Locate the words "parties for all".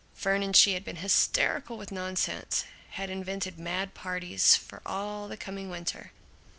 3.93-5.27